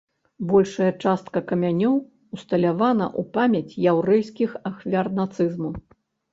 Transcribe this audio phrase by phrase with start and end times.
[0.51, 1.99] Большая частка камянёў
[2.35, 5.69] усталявана ў памяць яўрэйскіх ахвяр нацызму.